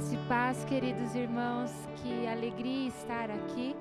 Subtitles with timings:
[0.00, 3.76] Graça e paz, queridos irmãos, que alegria estar aqui,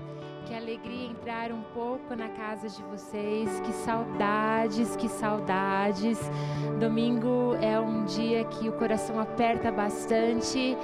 [0.46, 6.19] que alegria entrar um pouco na casa de vocês, que saudades, que saudades.
[6.77, 10.75] Domingo é um dia que o coração aperta bastante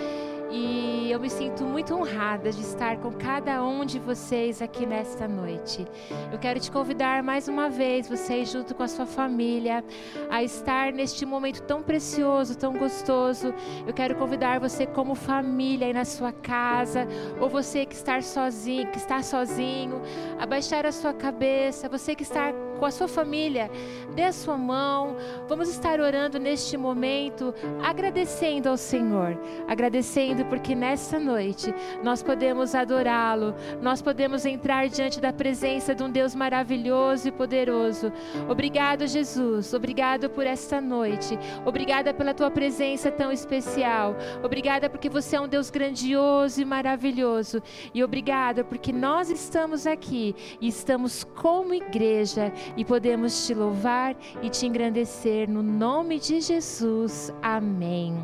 [0.51, 5.27] e eu me sinto muito honrada de estar com cada um de vocês aqui nesta
[5.27, 5.85] noite.
[6.31, 9.83] Eu quero te convidar mais uma vez, vocês junto com a sua família,
[10.29, 13.53] a estar neste momento tão precioso, tão gostoso.
[13.87, 17.07] Eu quero convidar você como família aí na sua casa,
[17.39, 20.01] ou você que está sozinho, que está sozinho,
[20.39, 23.69] a baixar a sua cabeça, você que está com a sua família,
[24.15, 25.15] dê a sua mão.
[25.47, 33.55] Vamos estar orando neste momento, agradecendo ao Senhor, agradecendo porque nesta noite nós podemos adorá-lo,
[33.81, 38.11] nós podemos entrar diante da presença de um Deus maravilhoso e poderoso.
[38.49, 45.35] Obrigado, Jesus, obrigado por esta noite, obrigada pela tua presença tão especial, obrigada porque você
[45.35, 47.61] é um Deus grandioso e maravilhoso,
[47.93, 54.49] e obrigada porque nós estamos aqui e estamos como igreja e podemos te louvar e
[54.49, 57.33] te engrandecer no nome de Jesus.
[57.41, 58.17] Amém.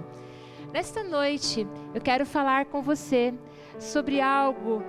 [0.74, 3.34] Nesta noite, eu quero falar com você
[3.80, 4.82] sobre algo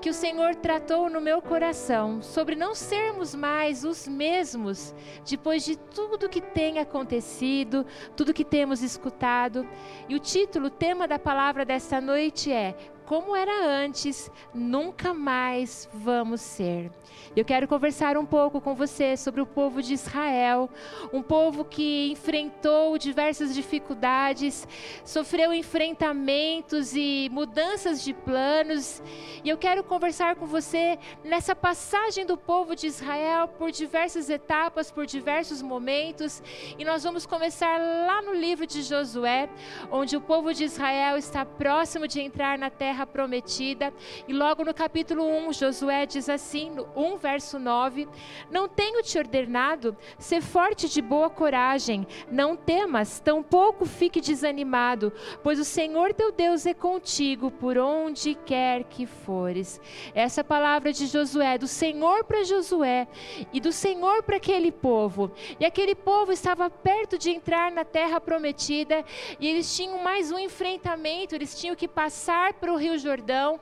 [0.00, 4.94] que o Senhor tratou no meu coração, sobre não sermos mais os mesmos
[5.28, 7.84] depois de tudo que tem acontecido,
[8.16, 9.66] tudo que temos escutado.
[10.08, 15.88] E o título, o tema da palavra desta noite é como era antes, nunca mais
[15.94, 16.90] vamos ser.
[17.36, 20.68] Eu quero conversar um pouco com você sobre o povo de Israel,
[21.12, 24.66] um povo que enfrentou diversas dificuldades,
[25.04, 29.02] sofreu enfrentamentos e mudanças de planos.
[29.44, 34.90] E eu quero conversar com você nessa passagem do povo de Israel por diversas etapas,
[34.90, 36.42] por diversos momentos.
[36.78, 39.48] E nós vamos começar lá no livro de Josué,
[39.90, 43.92] onde o povo de Israel está próximo de entrar na terra terra prometida.
[44.26, 48.08] E logo no capítulo 1, Josué diz assim, no 1 verso 9:
[48.50, 55.12] Não tenho te ordenado, ser forte de boa coragem, não temas, tampouco fique desanimado,
[55.42, 59.78] pois o Senhor teu Deus é contigo por onde quer que fores.
[60.14, 63.06] Essa palavra de Josué, do Senhor para Josué
[63.52, 65.30] e do Senhor para aquele povo.
[65.60, 69.04] E aquele povo estava perto de entrar na terra prometida
[69.38, 73.58] e eles tinham mais um enfrentamento, eles tinham que passar para o Rio Jordão,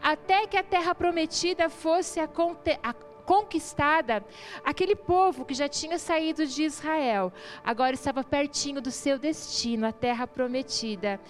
[0.00, 2.28] até que a terra prometida fosse a,
[2.82, 2.92] a
[3.28, 4.24] conquistada,
[4.64, 7.30] aquele povo que já tinha saído de Israel,
[7.62, 11.20] agora estava pertinho do seu destino, a terra prometida.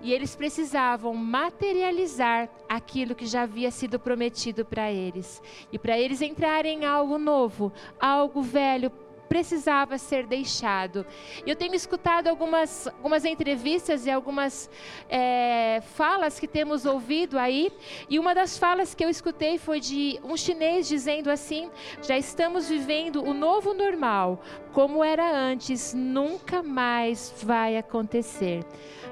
[0.00, 5.42] E eles precisavam materializar aquilo que já havia sido prometido para eles.
[5.70, 7.70] E para eles entrarem em algo novo,
[8.00, 8.90] algo velho,
[9.30, 11.06] precisava ser deixado.
[11.46, 14.68] Eu tenho escutado algumas, algumas entrevistas e algumas
[15.08, 17.70] é, falas que temos ouvido aí,
[18.08, 21.70] e uma das falas que eu escutei foi de um chinês dizendo assim:
[22.02, 24.42] já estamos vivendo o novo normal,
[24.72, 28.64] como era antes, nunca mais vai acontecer.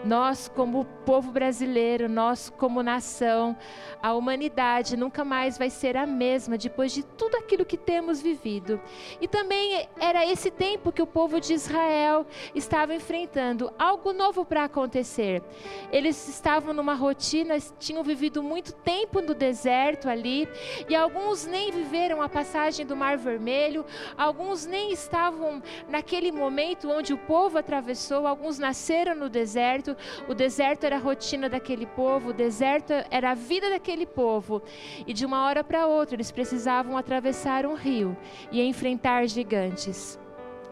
[0.05, 3.57] Nós, como povo brasileiro, nós, como nação,
[4.01, 8.81] a humanidade nunca mais vai ser a mesma depois de tudo aquilo que temos vivido.
[9.21, 14.65] E também era esse tempo que o povo de Israel estava enfrentando algo novo para
[14.65, 15.43] acontecer.
[15.91, 20.49] Eles estavam numa rotina, tinham vivido muito tempo no deserto ali,
[20.89, 23.85] e alguns nem viveram a passagem do Mar Vermelho,
[24.17, 25.48] alguns nem estavam
[25.89, 29.97] naquele momento onde o povo atravessou, alguns nasceram no deserto deserto.
[30.29, 34.63] O deserto era a rotina daquele povo, o deserto era a vida daquele povo.
[35.07, 38.17] E de uma hora para outra eles precisavam atravessar um rio
[38.53, 40.19] e enfrentar gigantes.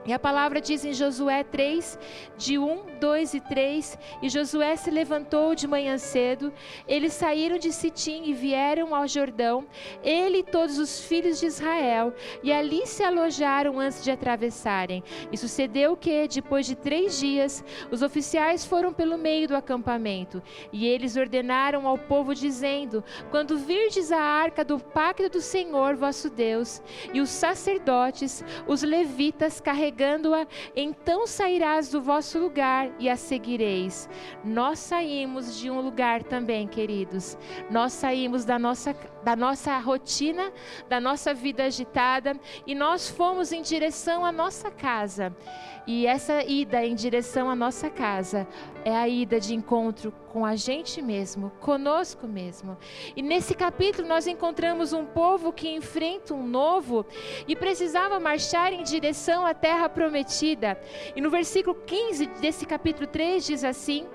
[0.06, 1.98] E a palavra diz em Josué 3,
[2.38, 6.52] de 1, 2 e 3: E Josué se levantou de manhã cedo,
[6.86, 9.66] eles saíram de Sitim e vieram ao Jordão,
[10.04, 15.02] ele e todos os filhos de Israel, e ali se alojaram antes de atravessarem.
[15.32, 20.40] E sucedeu que, depois de três dias, os oficiais foram pelo meio do acampamento,
[20.72, 26.30] e eles ordenaram ao povo, dizendo: Quando virdes a arca do pacto do Senhor vosso
[26.30, 26.80] Deus,
[27.12, 30.46] e os sacerdotes, os levitas carregaram carregando-a,
[30.76, 34.08] então sairás do vosso lugar e a seguireis.
[34.44, 37.36] Nós saímos de um lugar também, queridos.
[37.70, 38.94] Nós saímos da nossa,
[39.26, 40.52] da nossa rotina,
[40.88, 45.36] da nossa vida agitada e nós fomos em direção à nossa casa.
[45.84, 48.46] E essa ida em direção à nossa casa
[48.84, 52.78] é a ida de encontro com a gente mesmo, conosco mesmo.
[53.16, 57.04] E nesse capítulo nós encontramos um povo que enfrenta um novo
[57.48, 60.80] e precisava marchar em direção à terra prometida.
[61.16, 64.06] E no versículo 15 desse capítulo 3 diz assim: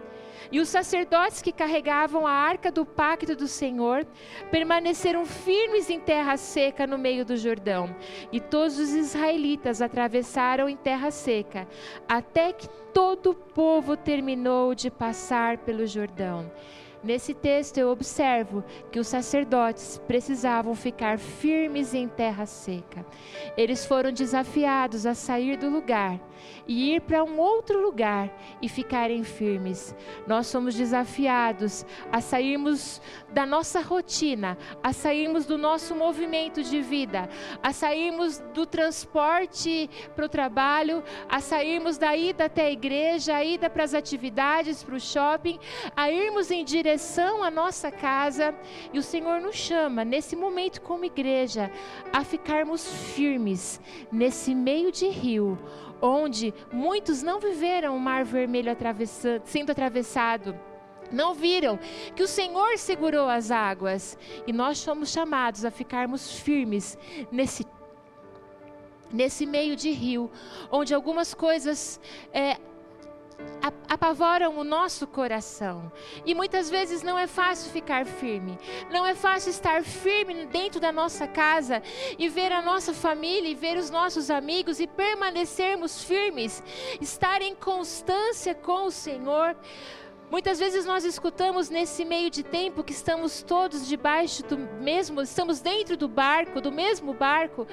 [0.49, 4.05] E os sacerdotes que carregavam a arca do pacto do Senhor
[4.49, 7.93] permaneceram firmes em terra seca no meio do Jordão.
[8.31, 11.67] E todos os israelitas atravessaram em terra seca,
[12.07, 16.49] até que todo o povo terminou de passar pelo Jordão.
[17.03, 23.03] Nesse texto eu observo que os sacerdotes precisavam ficar firmes em terra seca.
[23.57, 26.19] Eles foram desafiados a sair do lugar
[26.67, 29.95] e ir para um outro lugar e ficarem firmes.
[30.27, 37.29] Nós somos desafiados a sairmos da nossa rotina, a sairmos do nosso movimento de vida,
[37.61, 43.43] a sairmos do transporte para o trabalho, a sairmos da ida até a igreja, a
[43.43, 45.59] ida para as atividades, para o shopping,
[45.95, 48.55] a irmos em direção à nossa casa.
[48.93, 51.71] E o Senhor nos chama, nesse momento, como igreja,
[52.11, 53.79] a ficarmos firmes
[54.11, 55.57] nesse meio de rio
[56.01, 56.30] onde
[56.71, 58.75] muitos não viveram o mar vermelho
[59.45, 60.57] sendo atravessado.
[61.11, 61.77] Não viram
[62.15, 64.17] que o Senhor segurou as águas
[64.47, 66.97] e nós somos chamados a ficarmos firmes
[67.31, 67.65] nesse
[69.13, 70.31] nesse meio de rio,
[70.71, 71.99] onde algumas coisas
[72.33, 72.57] é,
[73.87, 75.91] apavoram o nosso coração.
[76.25, 78.57] E muitas vezes não é fácil ficar firme.
[78.89, 81.83] Não é fácil estar firme dentro da nossa casa
[82.17, 86.63] e ver a nossa família e ver os nossos amigos e permanecermos firmes,
[86.99, 89.55] estar em constância com o Senhor.
[90.31, 95.59] Muitas vezes nós escutamos nesse meio de tempo que estamos todos debaixo do mesmo, estamos
[95.59, 97.67] dentro do barco, do mesmo barco,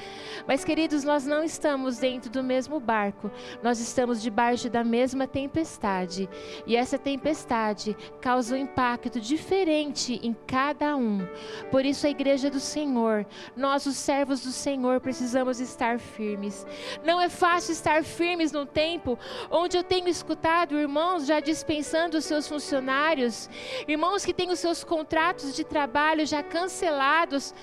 [0.44, 3.30] mas queridos, nós não estamos dentro do mesmo barco,
[3.62, 6.28] nós estamos debaixo da mesma tempestade,
[6.66, 11.24] e essa tempestade causa um impacto diferente em cada um.
[11.70, 13.24] Por isso, a igreja do Senhor,
[13.56, 16.66] nós, os servos do Senhor, precisamos estar firmes.
[17.04, 19.16] Não é fácil estar firmes num tempo
[19.48, 23.48] onde eu tenho escutado irmãos já dispensando os seus funcionários,
[23.86, 27.54] irmãos que têm os seus contratos de trabalho já cancelados,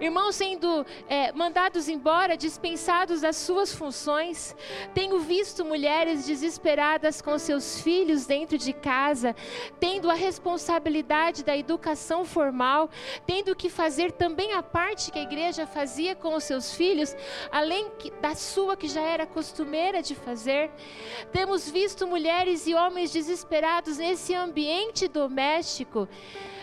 [0.00, 4.54] irmãos sendo é, mandados embora, dispensados das suas funções.
[4.94, 9.34] Tenho visto mulheres desesperadas com seus filhos dentro de casa,
[9.78, 12.90] tendo a responsabilidade da educação formal,
[13.26, 17.14] tendo que fazer também a parte que a igreja fazia com os seus filhos,
[17.50, 17.90] além
[18.20, 20.70] da sua que já era costumeira de fazer.
[21.32, 26.08] Temos visto mulheres e homens desesperados nesse ambiente doméstico.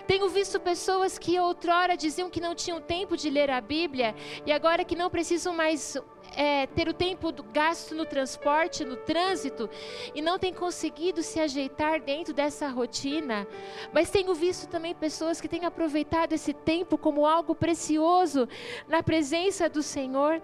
[0.10, 4.52] Tenho visto pessoas que outrora diziam que não tinham tempo de ler a Bíblia e
[4.52, 5.96] agora que não precisam mais
[6.36, 9.70] é, ter o tempo gasto no transporte, no trânsito,
[10.16, 13.48] e não tem conseguido se ajeitar dentro dessa rotina.
[13.94, 18.50] Mas tenho visto também pessoas que têm aproveitado esse tempo como algo precioso
[18.88, 20.42] na presença do Senhor.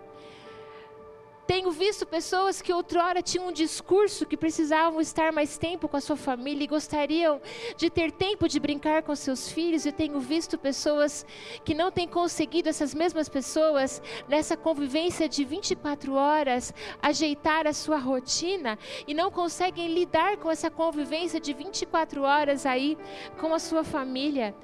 [1.48, 6.02] Tenho visto pessoas que outrora tinham um discurso que precisavam estar mais tempo com a
[6.02, 7.40] sua família e gostariam
[7.78, 9.86] de ter tempo de brincar com seus filhos.
[9.86, 11.24] E tenho visto pessoas
[11.64, 18.00] que não têm conseguido, essas mesmas pessoas, nessa convivência de 24 horas, ajeitar a sua
[18.00, 22.98] rotina e não conseguem lidar com essa convivência de 24 horas aí
[23.40, 24.56] com a sua família.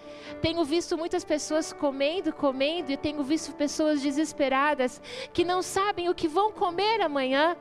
[0.41, 4.99] Tenho visto muitas pessoas comendo, comendo, e tenho visto pessoas desesperadas
[5.31, 7.57] que não sabem o que vão comer comer amanhã,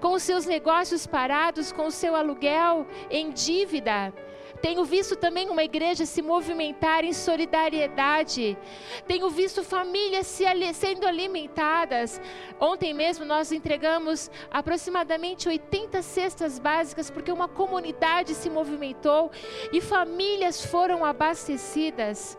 [0.00, 4.12] com seus negócios parados, com o seu aluguel em dívida.
[4.60, 8.58] Tenho visto também uma igreja se movimentar em solidariedade.
[9.06, 12.20] Tenho visto famílias se, sendo alimentadas.
[12.58, 19.30] Ontem mesmo nós entregamos aproximadamente 80 cestas básicas porque uma comunidade se movimentou
[19.72, 22.36] e famílias foram abastecidas.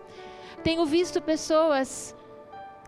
[0.64, 2.16] Tenho visto pessoas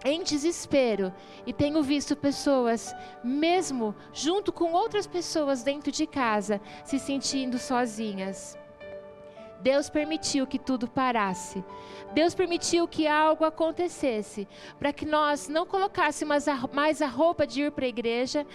[0.04, 1.14] em desespero
[1.46, 8.58] e tenho visto pessoas, mesmo junto com outras pessoas dentro de casa, se sentindo sozinhas.
[9.62, 11.64] Deus permitiu que tudo parasse.
[12.14, 14.48] Deus permitiu que algo acontecesse
[14.80, 18.46] para que nós não colocássemos mais a roupa de ir para a igreja,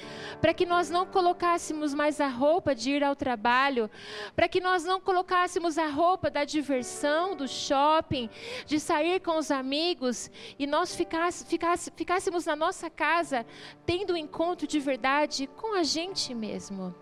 [0.40, 3.90] para que nós não colocássemos mais a roupa de ir ao trabalho,
[4.34, 8.28] para que nós não colocássemos a roupa da diversão, do shopping,
[8.66, 13.44] de sair com os amigos e nós ficasse, ficasse, ficássemos na nossa casa
[13.84, 16.94] tendo um encontro de verdade com a gente mesmo.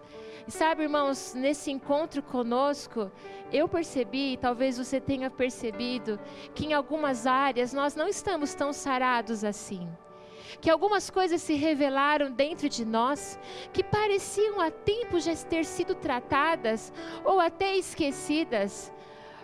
[0.47, 3.11] E sabe, irmãos, nesse encontro conosco,
[3.53, 6.19] eu percebi, talvez você tenha percebido,
[6.55, 9.89] que em algumas áreas nós não estamos tão sarados assim.
[10.61, 13.39] Que algumas coisas se revelaram dentro de nós
[13.73, 16.93] que pareciam há tempo já ter sido tratadas
[17.25, 18.93] ou até esquecidas.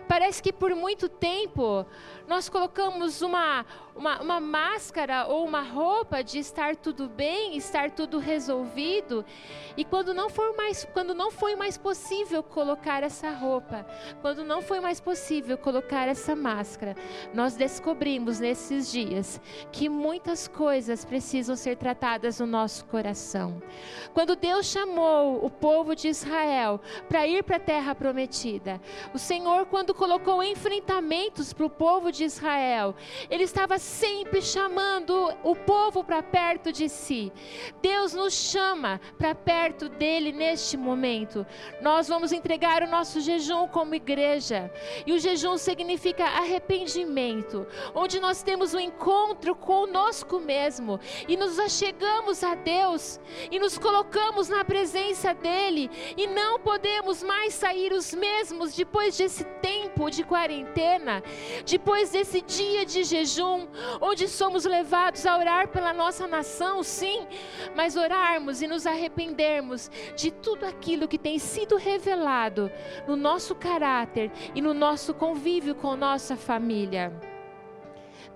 [0.07, 1.85] Parece que por muito tempo
[2.27, 3.65] nós colocamos uma,
[3.95, 9.25] uma, uma máscara ou uma roupa de estar tudo bem, estar tudo resolvido.
[9.77, 13.85] E quando não for mais, quando não foi mais possível colocar essa roupa,
[14.21, 16.95] quando não foi mais possível colocar essa máscara,
[17.33, 19.39] nós descobrimos nesses dias
[19.71, 23.61] que muitas coisas precisam ser tratadas no nosso coração.
[24.13, 28.81] Quando Deus chamou o povo de Israel para ir para a terra prometida,
[29.13, 32.95] o Senhor quando colocou enfrentamentos para o povo de Israel,
[33.29, 37.31] ele estava sempre chamando o povo para perto de si.
[37.81, 41.45] Deus nos chama para perto dele neste momento.
[41.81, 44.71] Nós vamos entregar o nosso jejum como igreja.
[45.05, 52.43] E o jejum significa arrependimento, onde nós temos um encontro conosco mesmo e nos achegamos
[52.43, 53.19] a Deus
[53.51, 59.43] e nos colocamos na presença dele e não podemos mais sair os mesmos depois desse
[59.61, 61.23] tempo de quarentena,
[61.65, 63.67] depois desse dia de jejum,
[64.01, 67.25] onde somos levados a orar pela nossa nação, sim,
[67.75, 72.71] mas orarmos e nos arrependermos de tudo aquilo que tem sido revelado
[73.07, 77.36] no nosso caráter e no nosso convívio com nossa família.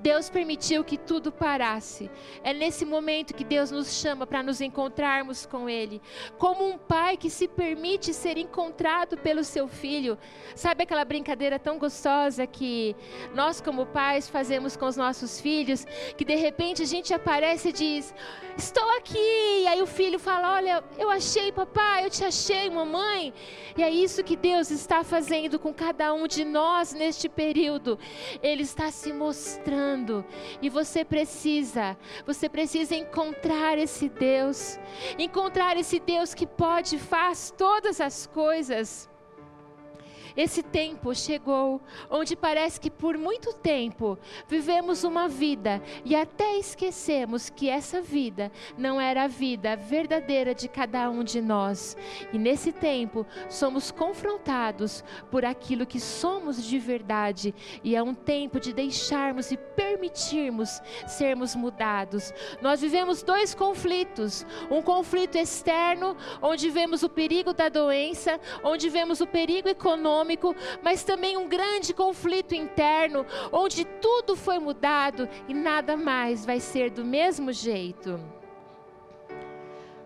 [0.01, 2.09] Deus permitiu que tudo parasse.
[2.43, 6.01] É nesse momento que Deus nos chama para nos encontrarmos com Ele.
[6.39, 10.17] Como um pai que se permite ser encontrado pelo seu filho.
[10.55, 12.95] Sabe aquela brincadeira tão gostosa que
[13.35, 15.85] nós, como pais, fazemos com os nossos filhos?
[16.17, 18.13] Que de repente a gente aparece e diz:
[18.57, 19.19] Estou aqui.
[19.63, 23.31] E aí o filho fala: Olha, eu achei, papai, eu te achei, mamãe.
[23.77, 27.99] E é isso que Deus está fazendo com cada um de nós neste período.
[28.41, 29.90] Ele está se mostrando
[30.61, 34.79] e você precisa, você precisa encontrar esse Deus,
[35.17, 39.10] encontrar esse Deus que pode, faz todas as coisas.
[40.35, 47.49] Esse tempo chegou onde parece que por muito tempo vivemos uma vida e até esquecemos
[47.49, 51.97] que essa vida não era a vida verdadeira de cada um de nós.
[52.31, 58.59] E nesse tempo somos confrontados por aquilo que somos de verdade e é um tempo
[58.59, 62.33] de deixarmos e permitirmos sermos mudados.
[62.61, 69.19] Nós vivemos dois conflitos: um conflito externo, onde vemos o perigo da doença, onde vemos
[69.19, 75.53] o perigo econômico econômico, mas também um grande conflito interno, onde tudo foi mudado e
[75.53, 78.19] nada mais vai ser do mesmo jeito.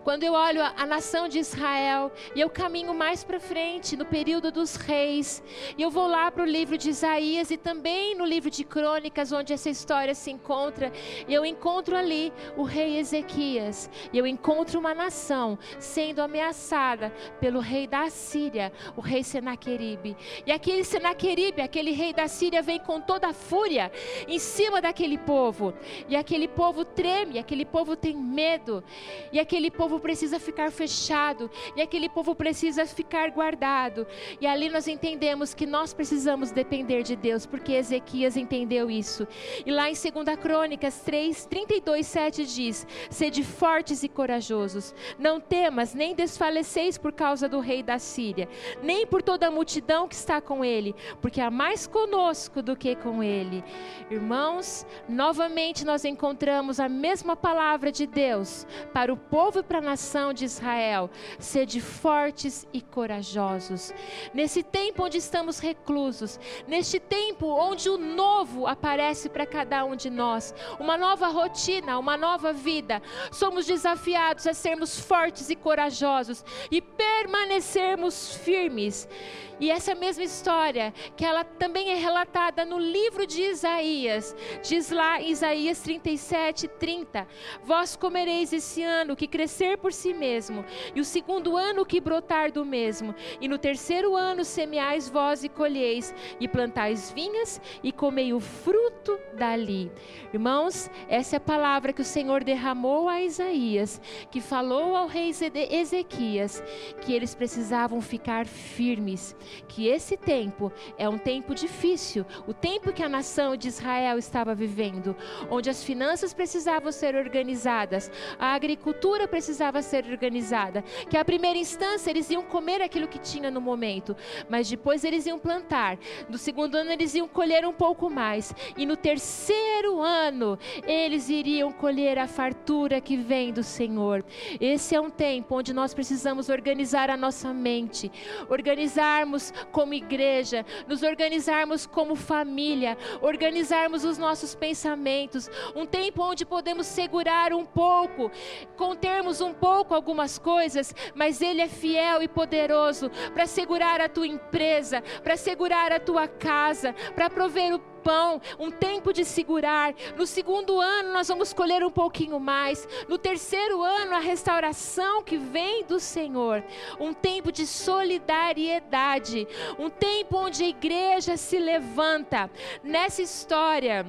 [0.06, 4.04] Quando eu olho a, a nação de Israel e eu caminho mais para frente no
[4.04, 5.42] período dos reis,
[5.76, 9.32] e eu vou lá para o livro de Isaías e também no livro de Crônicas,
[9.32, 10.92] onde essa história se encontra,
[11.26, 17.58] e eu encontro ali o rei Ezequias, e eu encontro uma nação sendo ameaçada pelo
[17.58, 20.16] rei da Síria, o rei Senaqueribe.
[20.46, 23.90] E aquele Senaqueribe, aquele rei da Síria, vem com toda a fúria
[24.28, 25.74] em cima daquele povo,
[26.08, 28.84] e aquele povo treme, aquele povo tem medo,
[29.32, 34.06] e aquele povo povo precisa ficar fechado e aquele povo precisa ficar guardado.
[34.40, 39.26] E ali nós entendemos que nós precisamos depender de Deus, porque Ezequias entendeu isso.
[39.64, 45.94] E lá em 2 Crônicas 3, 32, 7 diz: Sede fortes e corajosos, não temas,
[45.94, 48.48] nem desfaleceis por causa do rei da Síria,
[48.82, 52.94] nem por toda a multidão que está com ele, porque há mais conosco do que
[52.96, 53.64] com ele.
[54.10, 60.32] Irmãos, novamente nós encontramos a mesma palavra de Deus para o povo e para nação
[60.32, 63.94] de Israel, sede fortes e corajosos.
[64.34, 70.10] Nesse tempo onde estamos reclusos, neste tempo onde o novo aparece para cada um de
[70.10, 73.00] nós, uma nova rotina, uma nova vida,
[73.30, 79.08] somos desafiados a sermos fortes e corajosos e permanecermos firmes.
[79.58, 85.20] E essa mesma história, que ela também é relatada no livro de Isaías, diz lá
[85.20, 87.26] Isaías 37, 30:
[87.64, 92.52] Vós comereis esse ano que crescer por si mesmo, e o segundo ano que brotar
[92.52, 98.34] do mesmo, e no terceiro ano semeais vós e colheis, e plantais vinhas e comei
[98.34, 99.90] o fruto dali.
[100.34, 105.30] Irmãos, essa é a palavra que o Senhor derramou a Isaías, que falou ao rei
[105.70, 106.62] Ezequias,
[107.00, 109.34] que eles precisavam ficar firmes
[109.68, 114.54] que esse tempo é um tempo difícil, o tempo que a nação de Israel estava
[114.54, 115.16] vivendo,
[115.50, 122.10] onde as finanças precisavam ser organizadas, a agricultura precisava ser organizada, que a primeira instância
[122.10, 124.16] eles iam comer aquilo que tinha no momento,
[124.48, 125.98] mas depois eles iam plantar,
[126.28, 131.72] no segundo ano eles iam colher um pouco mais, e no terceiro ano eles iriam
[131.72, 134.24] colher a fartura que vem do Senhor.
[134.60, 138.10] Esse é um tempo onde nós precisamos organizar a nossa mente,
[138.48, 145.48] organizarmos organizarmos como igreja, nos organizarmos como família, organizarmos os nossos pensamentos.
[145.74, 148.30] Um tempo onde podemos segurar um pouco,
[148.76, 154.26] contermos um pouco algumas coisas, mas Ele é fiel e poderoso para segurar a tua
[154.26, 159.92] empresa, para segurar a tua casa, para prover o pão, um tempo de segurar.
[160.16, 162.86] No segundo ano, nós vamos colher um pouquinho mais.
[163.08, 166.62] No terceiro ano, a restauração que vem do Senhor.
[167.00, 169.48] Um tempo de solidariedade.
[169.76, 172.48] Um tempo onde a igreja se levanta.
[172.84, 174.06] Nessa história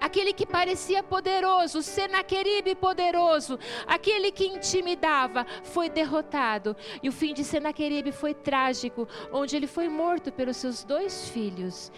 [0.00, 6.76] aquele que parecia poderoso, Senaqueribe poderoso, aquele que intimidava, foi derrotado.
[7.02, 11.90] E o fim de Senaqueribe foi trágico, onde ele foi morto pelos seus dois filhos.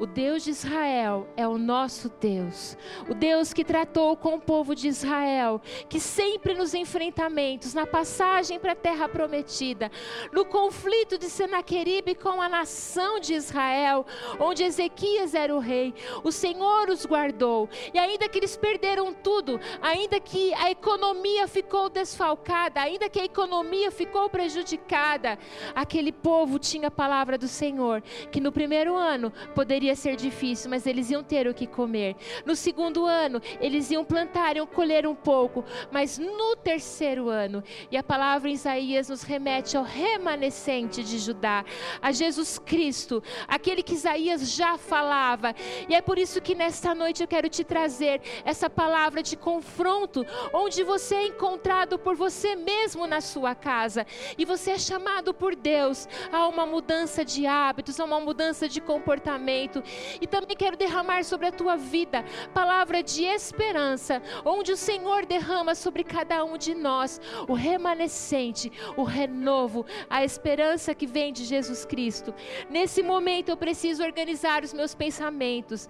[0.00, 2.76] O Deus de Israel é o nosso Deus.
[3.08, 8.60] O Deus que tratou com o povo de Israel, que sempre nos enfrentamentos, na passagem
[8.60, 9.90] para a terra prometida,
[10.32, 14.06] no conflito de Senaqueribe com a nação de Israel,
[14.38, 17.68] onde Ezequias era o rei, o Senhor os guardou.
[17.92, 23.24] E ainda que eles perderam tudo, ainda que a economia ficou desfalcada, ainda que a
[23.24, 25.38] economia ficou prejudicada,
[25.74, 28.00] aquele povo tinha a palavra do Senhor,
[28.30, 32.16] que no primeiro ano poderia poderia ser difícil, mas eles iam ter o que comer.
[32.44, 37.96] No segundo ano, eles iam plantar, iam colher um pouco, mas no terceiro ano, e
[37.96, 41.64] a palavra em Isaías nos remete ao remanescente de Judá,
[42.02, 45.54] a Jesus Cristo, aquele que Isaías já falava.
[45.88, 50.26] E é por isso que nesta noite eu quero te trazer essa palavra de confronto,
[50.52, 55.54] onde você é encontrado por você mesmo na sua casa, e você é chamado por
[55.54, 59.77] Deus a uma mudança de hábitos, a uma mudança de comportamento
[60.20, 65.74] e também quero derramar sobre a tua vida palavra de esperança, onde o Senhor derrama
[65.74, 71.84] sobre cada um de nós o remanescente, o renovo, a esperança que vem de Jesus
[71.84, 72.34] Cristo.
[72.70, 75.88] Nesse momento eu preciso organizar os meus pensamentos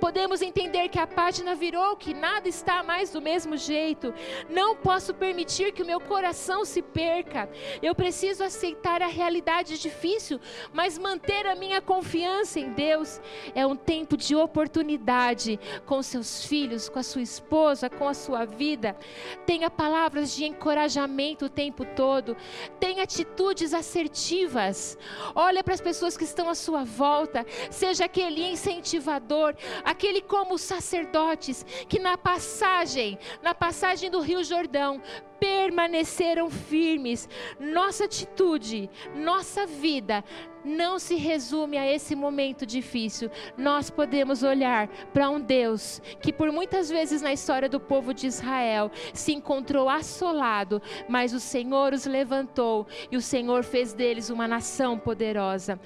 [0.00, 4.14] Podemos entender que a página virou, que nada está mais do mesmo jeito.
[4.48, 7.48] Não posso permitir que o meu coração se perca.
[7.82, 10.40] Eu preciso aceitar a realidade difícil,
[10.72, 13.20] mas manter a minha confiança em Deus.
[13.54, 18.44] É um tempo de oportunidade com seus filhos, com a sua esposa, com a sua
[18.44, 18.96] vida.
[19.46, 22.36] Tenha palavras de encorajamento o tempo todo.
[22.78, 24.96] Tenha atitudes assertivas.
[25.34, 27.44] Olha para as pessoas que estão à sua volta.
[27.70, 29.54] Seja aquele incentivador
[29.88, 35.00] aquele como sacerdotes que na passagem, na passagem do Rio Jordão,
[35.40, 37.28] permaneceram firmes.
[37.58, 40.24] Nossa atitude, nossa vida
[40.64, 43.30] não se resume a esse momento difícil.
[43.56, 48.26] Nós podemos olhar para um Deus que, por muitas vezes na história do povo de
[48.26, 54.46] Israel, se encontrou assolado, mas o Senhor os levantou e o Senhor fez deles uma
[54.46, 55.80] nação poderosa.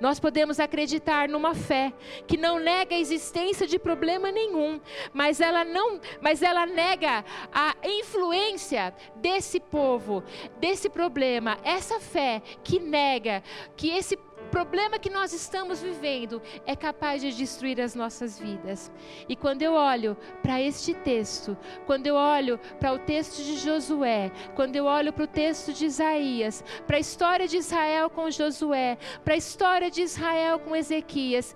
[0.00, 1.92] Nós podemos acreditar numa fé
[2.26, 4.78] que não nega a existência de problema nenhum,
[5.12, 10.22] mas ela não, mas ela nega a influência desse povo,
[10.58, 11.58] desse problema.
[11.62, 13.42] Essa fé que nega
[13.76, 14.16] que esse
[14.50, 18.90] problema que nós estamos vivendo é capaz de destruir as nossas vidas.
[19.28, 24.30] E quando eu olho para este texto, quando eu olho para o texto de Josué,
[24.54, 28.98] quando eu olho para o texto de Isaías, para a história de Israel com Josué,
[29.24, 31.54] para a história de Israel com Ezequias,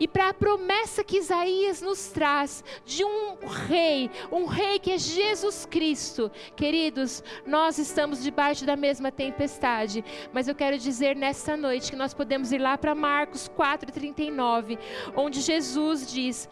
[0.00, 3.36] e para a promessa que Isaías nos traz de um
[3.68, 6.30] rei, um rei que é Jesus Cristo.
[6.56, 12.14] Queridos, nós estamos debaixo da mesma tempestade, mas eu quero dizer nesta noite que nós
[12.14, 14.78] podemos ir lá para Marcos 4:39,
[15.14, 16.48] onde Jesus diz: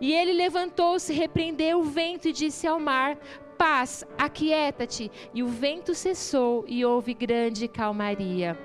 [0.00, 3.16] "E ele levantou-se, repreendeu o vento e disse ao mar:
[3.56, 5.10] Paz, aquieta-te.
[5.32, 8.58] E o vento cessou e houve grande calmaria."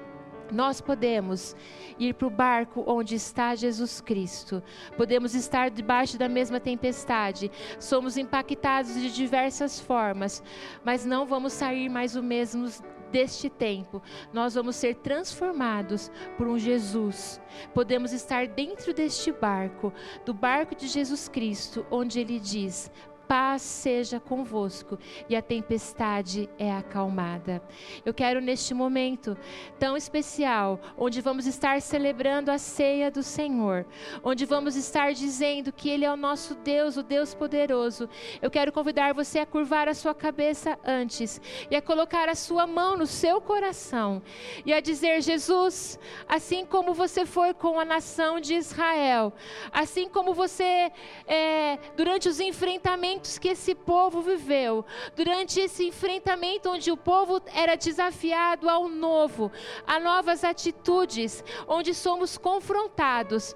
[0.51, 1.55] Nós podemos
[1.97, 4.61] ir para o barco onde está Jesus Cristo.
[4.97, 7.51] Podemos estar debaixo da mesma tempestade.
[7.79, 10.43] Somos impactados de diversas formas,
[10.83, 12.67] mas não vamos sair mais o mesmo
[13.11, 14.01] deste tempo.
[14.33, 17.39] Nós vamos ser transformados por um Jesus.
[17.73, 19.93] Podemos estar dentro deste barco,
[20.25, 22.91] do barco de Jesus Cristo, onde ele diz:
[23.27, 24.97] paz seja convosco
[25.29, 27.61] e a tempestade é acalmada.
[28.05, 29.37] Eu quero neste momento
[29.79, 33.85] tão especial, onde vamos estar celebrando a ceia do Senhor,
[34.23, 38.09] onde vamos estar dizendo que Ele é o nosso Deus, o Deus poderoso.
[38.41, 42.67] Eu quero convidar você a curvar a sua cabeça antes e a colocar a sua
[42.67, 44.21] mão no seu coração
[44.65, 49.33] e a dizer: Jesus, assim como você foi com a nação de Israel,
[49.71, 50.91] assim como você,
[51.27, 54.83] é, durante os enfrentamentos, momentos que esse povo viveu,
[55.15, 59.51] durante esse enfrentamento onde o povo era desafiado ao novo,
[59.85, 63.55] a novas atitudes, onde somos confrontados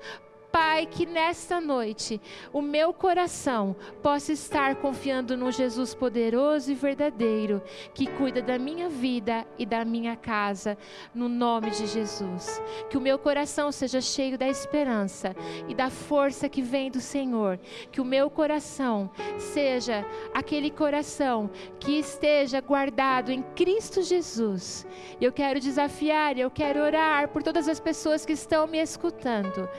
[0.60, 2.20] Pai, que nesta noite
[2.52, 7.62] o meu coração possa estar confiando no Jesus poderoso e verdadeiro,
[7.94, 10.76] que cuida da minha vida e da minha casa,
[11.14, 12.60] no nome de Jesus.
[12.90, 15.36] Que o meu coração seja cheio da esperança
[15.68, 17.60] e da força que vem do Senhor.
[17.92, 24.88] Que o meu coração seja aquele coração que esteja guardado em Cristo Jesus.
[25.22, 29.70] Eu quero desafiar, eu quero orar por todas as pessoas que estão me escutando.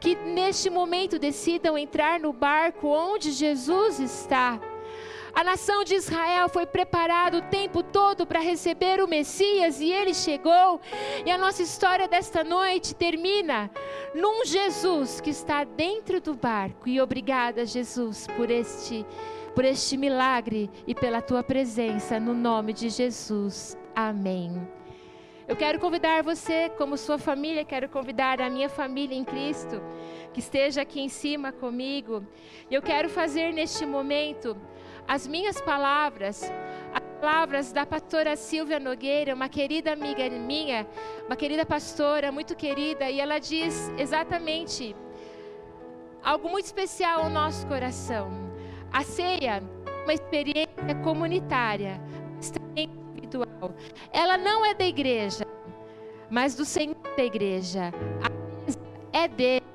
[0.00, 4.60] Que neste momento decidam entrar no barco onde Jesus está.
[5.34, 10.14] A nação de Israel foi preparada o tempo todo para receber o Messias e ele
[10.14, 10.80] chegou.
[11.26, 13.70] E a nossa história desta noite termina
[14.14, 16.88] num Jesus que está dentro do barco.
[16.88, 19.04] E obrigada, Jesus, por este
[19.54, 23.76] por este milagre e pela tua presença no nome de Jesus.
[23.94, 24.66] Amém.
[25.48, 29.80] Eu quero convidar você, como sua família, quero convidar a minha família em Cristo
[30.32, 32.26] que esteja aqui em cima comigo.
[32.68, 34.56] E eu quero fazer neste momento
[35.06, 36.50] as minhas palavras,
[36.92, 40.84] as palavras da pastora Silvia Nogueira, uma querida amiga minha,
[41.26, 44.96] uma querida pastora, muito querida, e ela diz exatamente
[46.24, 48.32] algo muito especial ao nosso coração.
[48.92, 52.00] A ceia é uma experiência comunitária,
[52.34, 53.74] mas também individual.
[54.12, 55.44] Ela não é da igreja,
[56.30, 57.92] mas do Senhor da igreja.
[58.22, 58.30] A
[58.64, 58.78] mesa
[59.12, 59.66] é dele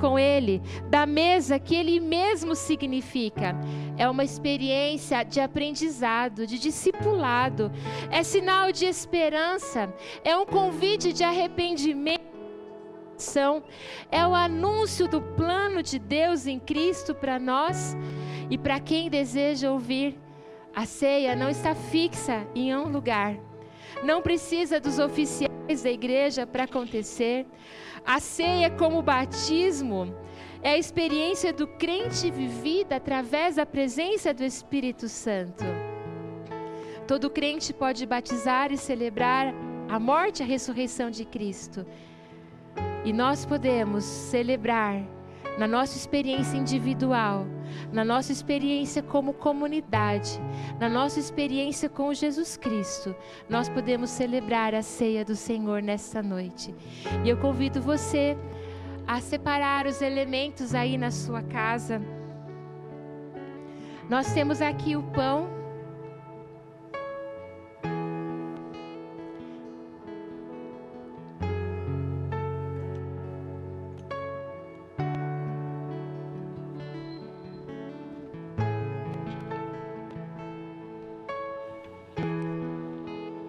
[0.00, 3.56] com Ele, da mesa que Ele mesmo significa.
[3.98, 7.70] É uma experiência de aprendizado, de discipulado,
[8.10, 9.92] é sinal de esperança,
[10.24, 12.22] é um convite de arrependimento.
[14.10, 17.96] É o anúncio do plano de Deus em Cristo para nós
[18.50, 20.18] e para quem deseja ouvir.
[20.74, 23.36] A ceia não está fixa em um lugar,
[24.02, 27.46] não precisa dos oficiais da igreja para acontecer.
[28.06, 30.14] A ceia, como batismo,
[30.62, 35.64] é a experiência do crente vivida através da presença do Espírito Santo.
[37.06, 39.52] Todo crente pode batizar e celebrar
[39.90, 41.84] a morte e a ressurreição de Cristo.
[43.04, 45.02] E nós podemos celebrar
[45.58, 47.46] na nossa experiência individual,
[47.92, 50.40] na nossa experiência como comunidade,
[50.80, 53.14] na nossa experiência com Jesus Cristo,
[53.48, 56.74] nós podemos celebrar a ceia do Senhor nesta noite.
[57.24, 58.36] E eu convido você
[59.06, 62.00] a separar os elementos aí na sua casa.
[64.08, 65.61] Nós temos aqui o pão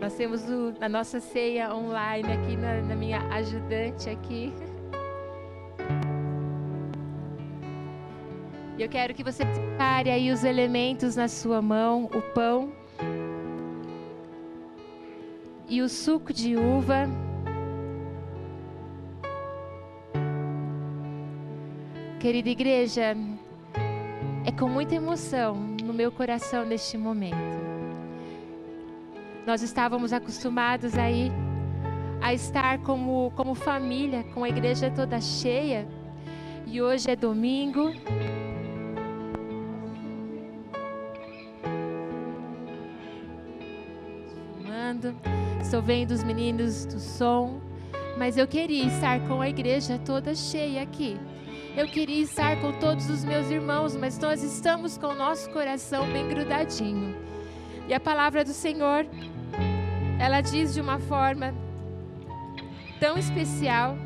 [0.03, 4.51] Nós temos o, a nossa ceia online aqui na, na minha ajudante aqui.
[8.77, 12.73] E eu quero que você separe aí os elementos na sua mão, o pão
[15.69, 17.07] e o suco de uva.
[22.19, 23.15] Querida igreja,
[24.45, 27.72] é com muita emoção no meu coração neste momento
[29.45, 31.31] nós estávamos acostumados aí
[32.21, 35.85] a estar como, como família, com a igreja toda cheia.
[36.65, 37.91] E hoje é domingo.
[44.57, 45.13] Fumando.
[45.61, 47.59] Estou vendo os meninos do som.
[48.17, 51.17] Mas eu queria estar com a igreja toda cheia aqui.
[51.75, 56.05] Eu queria estar com todos os meus irmãos, mas nós estamos com o nosso coração
[56.13, 57.15] bem grudadinho.
[57.87, 59.05] E a palavra do Senhor
[60.19, 61.53] ela diz de uma forma
[62.97, 63.97] tão especial.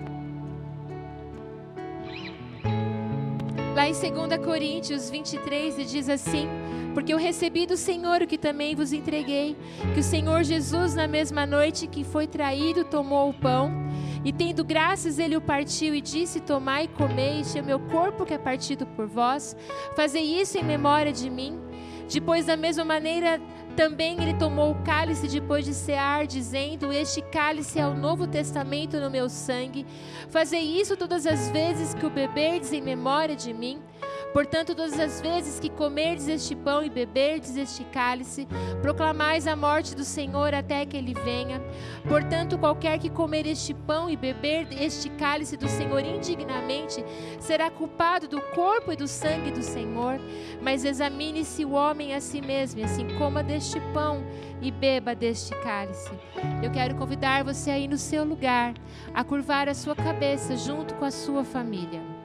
[3.76, 6.48] Lá em 2 Coríntios 23, ele diz assim:
[6.96, 9.56] Porque eu recebi do Senhor o que também vos entreguei,
[9.94, 13.72] que o Senhor Jesus, na mesma noite que foi traído, tomou o pão,
[14.26, 18.26] e tendo graças, ele o partiu e disse: Tomai e comei, este é meu corpo
[18.26, 19.56] que é partido por vós,
[19.96, 21.60] fazei isso em memória de mim.
[22.10, 23.40] Depois, da mesma maneira,
[23.78, 29.00] também ele tomou o cálice depois de cear, dizendo: Este cálice é o novo testamento
[29.00, 29.86] no meu sangue.
[30.30, 33.80] Fazei isso todas as vezes que o beberdes em memória de mim.
[34.34, 38.48] Portanto, todas as vezes que comerdes este pão e beberdes este cálice,
[38.82, 41.62] proclamais a morte do Senhor até que ele venha.
[42.08, 47.04] Portanto, qualquer que comer este pão e beber este cálice do Senhor indignamente,
[47.40, 50.20] será culpado do corpo e do sangue do Senhor.
[50.62, 54.24] Mas examine-se o homem a si mesmo, e assim coma deste pão
[54.62, 56.12] e beba deste cálice.
[56.64, 58.74] Eu quero convidar você aí no seu lugar
[59.14, 62.17] a curvar a sua cabeça junto com a sua família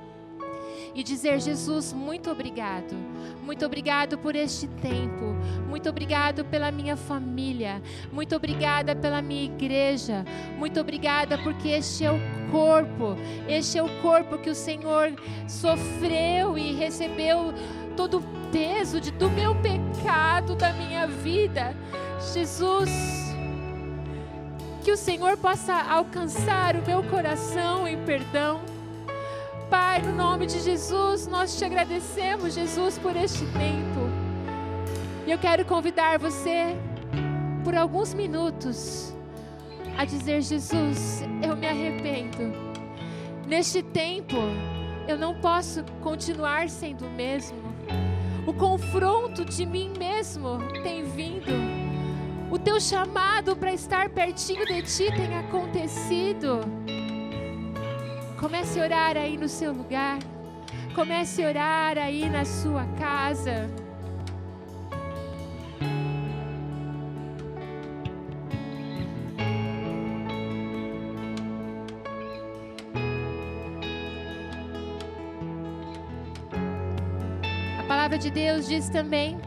[0.94, 2.94] e dizer: Jesus, muito obrigado.
[3.42, 5.34] Muito obrigado por este tempo.
[5.68, 7.82] Muito obrigado pela minha família.
[8.12, 10.24] Muito obrigada pela minha igreja.
[10.56, 13.16] Muito obrigada porque este é o corpo.
[13.48, 15.14] Este é o corpo que o Senhor
[15.48, 17.52] sofreu e recebeu
[17.96, 21.74] todo o peso de, do meu pecado, da minha vida.
[22.32, 22.90] Jesus,
[24.84, 28.71] que o Senhor possa alcançar o meu coração em perdão.
[29.72, 34.00] Pai, no nome de Jesus, nós te agradecemos, Jesus, por este tempo.
[35.26, 36.76] E eu quero convidar você,
[37.64, 39.14] por alguns minutos,
[39.96, 42.52] a dizer: Jesus, eu me arrependo.
[43.46, 44.36] Neste tempo,
[45.08, 47.56] eu não posso continuar sendo o mesmo.
[48.46, 51.50] O confronto de mim mesmo tem vindo.
[52.50, 56.60] O teu chamado para estar pertinho de ti tem acontecido.
[58.42, 60.18] Comece a orar aí no seu lugar.
[60.96, 63.70] Comece a orar aí na sua casa.
[77.78, 79.38] A palavra de Deus diz também: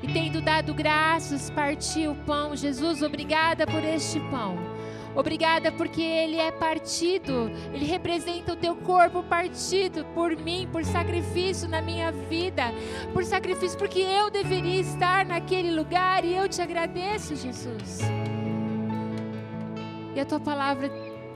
[0.00, 2.54] E tendo dado graças, partiu o pão.
[2.54, 4.67] Jesus, obrigada por este pão
[5.18, 11.68] Obrigada porque ele é partido, ele representa o teu corpo partido por mim, por sacrifício
[11.68, 12.72] na minha vida,
[13.12, 17.98] por sacrifício porque eu deveria estar naquele lugar e eu te agradeço, Jesus.
[20.14, 20.88] E a tua palavra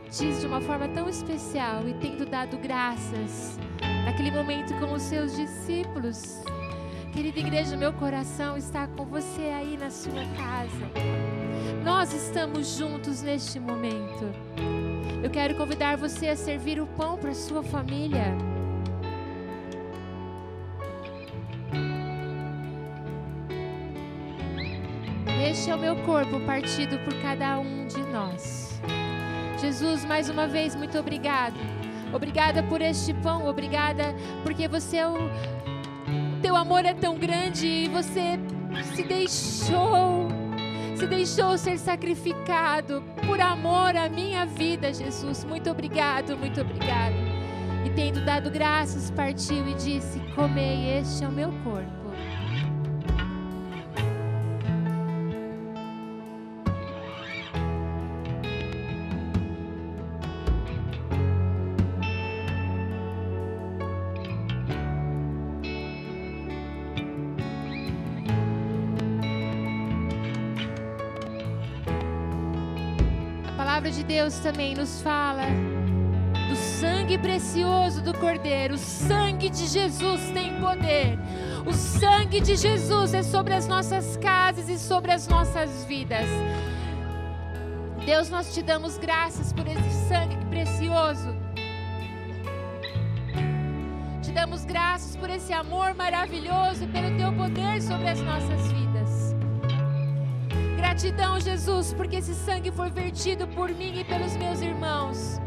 [0.09, 3.59] diz de uma forma tão especial e tendo dado graças
[4.05, 6.41] naquele momento com os seus discípulos.
[7.13, 10.91] Querida igreja, meu coração está com você aí na sua casa.
[11.85, 14.33] Nós estamos juntos neste momento.
[15.23, 18.35] Eu quero convidar você a servir o pão para sua família.
[25.51, 28.81] Este é o meu corpo partido por cada um de nós.
[29.61, 31.61] Jesus, mais uma vez, muito obrigado.
[32.11, 35.17] Obrigada por este pão, obrigada porque você é o,
[36.43, 38.39] teu amor é tão grande e você
[38.95, 40.29] se deixou
[40.97, 45.45] se deixou ser sacrificado por amor à minha vida, Jesus.
[45.45, 47.15] Muito obrigado, muito obrigado.
[47.85, 52.02] E tendo dado graças, partiu e disse: Comei, este é o meu corpo.
[74.13, 75.47] Deus também nos fala
[76.49, 78.75] do sangue precioso do Cordeiro.
[78.75, 81.19] O sangue de Jesus tem poder.
[81.67, 86.27] O sangue de Jesus é sobre as nossas casas e sobre as nossas vidas.
[88.05, 91.35] Deus, nós te damos graças por esse sangue precioso.
[94.23, 98.92] Te damos graças por esse amor maravilhoso, pelo teu poder sobre as nossas vidas.
[100.93, 105.41] Gratidão, Jesus, porque esse sangue foi vertido por mim e pelos meus irmãos.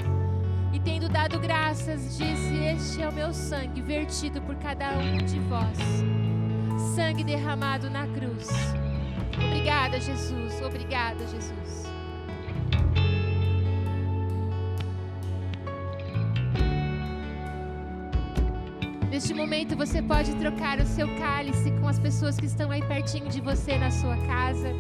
[0.74, 5.40] E tendo dado graças, disse: Este é o meu sangue vertido por cada um de
[5.42, 5.78] vós.
[6.96, 8.48] Sangue derramado na cruz.
[9.38, 10.60] Obrigada, Jesus.
[10.64, 11.86] Obrigada, Jesus.
[19.12, 23.30] Neste momento você pode trocar o seu cálice com as pessoas que estão aí pertinho
[23.30, 24.74] de você na sua casa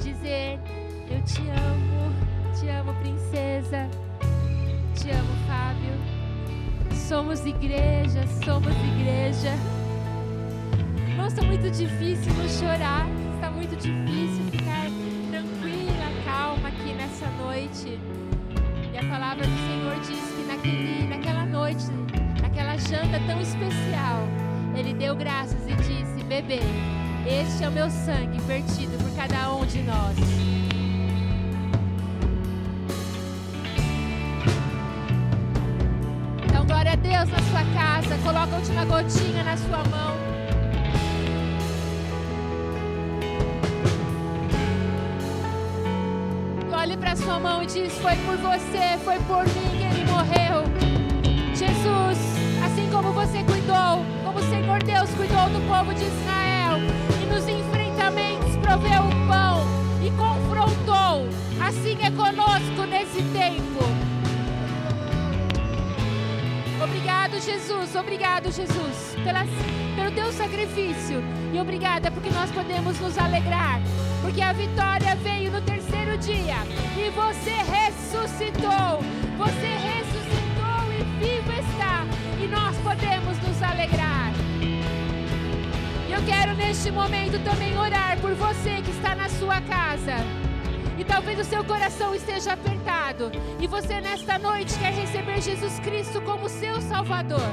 [0.00, 0.58] dizer:
[1.10, 2.12] Eu te amo,
[2.58, 3.88] te amo, princesa,
[4.94, 5.94] te amo, Fábio.
[6.96, 9.52] Somos igreja, somos igreja.
[11.16, 14.86] Nossa, muito difícil não chorar, está muito difícil ficar
[15.30, 17.98] tranquila, calma aqui nessa noite.
[18.92, 21.84] E a palavra do Senhor diz que naquele, naquela noite,
[22.40, 24.26] naquela janta tão especial,
[24.74, 26.60] Ele deu graças e disse: Bebê,
[27.30, 30.16] este é o meu sangue vertido por cada um de nós.
[36.44, 37.30] Então, glória a Deus.
[37.30, 38.18] Na sua casa.
[38.24, 40.16] Coloca a última gotinha na sua mão.
[46.72, 50.64] Olhe para sua mão e diz: Foi por você, foi por mim que ele morreu.
[51.54, 52.18] Jesus,
[52.64, 56.49] assim como você cuidou, como o Senhor Deus cuidou do povo de Israel
[57.30, 59.64] nos enfrentamentos proveu o pão
[60.04, 61.28] e confrontou,
[61.64, 63.80] assim é conosco nesse tempo.
[66.82, 67.94] Obrigado, Jesus.
[67.94, 69.16] Obrigado, Jesus,
[69.94, 71.22] pelo teu sacrifício.
[71.52, 73.80] E obrigada porque nós podemos nos alegrar.
[74.22, 76.56] Porque a vitória veio no terceiro dia.
[76.96, 79.02] E você ressuscitou.
[79.36, 82.06] Você ressuscitou e vivo está.
[82.42, 84.39] E nós podemos nos alegrar.
[86.20, 90.16] Eu quero neste momento também orar por você que está na sua casa
[90.98, 93.32] e talvez o seu coração esteja apertado.
[93.58, 97.50] E você nesta noite quer receber Jesus Cristo como seu Salvador.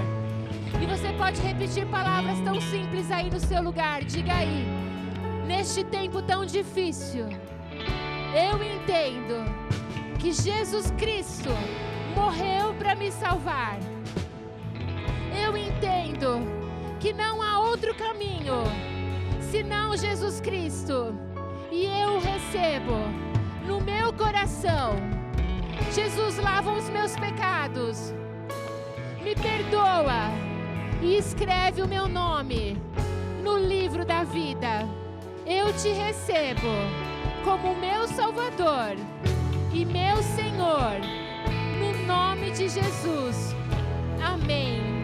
[0.81, 4.03] E você pode repetir palavras tão simples aí no seu lugar.
[4.03, 4.67] Diga aí.
[5.47, 7.25] Neste tempo tão difícil,
[8.35, 9.45] eu entendo
[10.19, 11.51] que Jesus Cristo
[12.13, 13.79] morreu para me salvar.
[15.41, 16.66] Eu entendo
[16.99, 18.63] que não há outro caminho
[19.51, 21.15] senão Jesus Cristo.
[21.71, 22.95] E eu recebo
[23.65, 24.95] no meu coração.
[25.93, 28.13] Jesus, lava os meus pecados,
[29.23, 30.31] me perdoa
[31.01, 32.77] e escreve o meu nome
[33.43, 34.87] no livro da vida.
[35.45, 36.67] Eu te recebo
[37.43, 38.95] como meu Salvador
[39.71, 40.99] e meu Senhor,
[41.79, 43.55] no nome de Jesus.
[44.21, 44.96] Amém.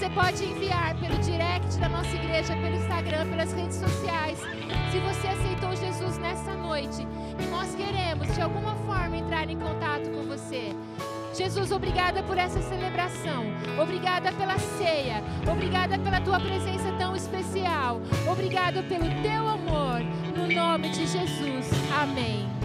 [0.00, 4.38] Você pode enviar pelo direct da nossa igreja, pelo Instagram, pelas redes sociais.
[4.90, 7.06] Se você aceitou Jesus nessa noite
[7.38, 10.74] e nós queremos de alguma forma entrar em contato com você.
[11.34, 13.44] Jesus, obrigada por essa celebração.
[13.78, 15.22] Obrigada pela ceia.
[15.46, 18.00] Obrigada pela tua presença tão especial.
[18.26, 20.00] Obrigada pelo teu amor.
[20.34, 21.68] No nome de Jesus.
[22.00, 22.59] Amém.